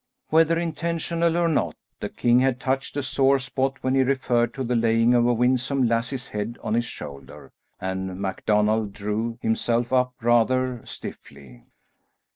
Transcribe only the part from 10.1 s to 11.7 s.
rather stiffly.